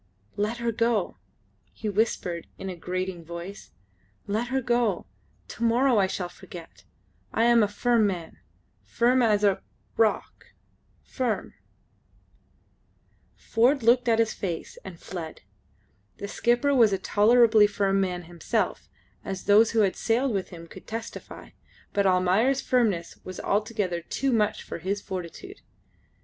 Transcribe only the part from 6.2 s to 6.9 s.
forget.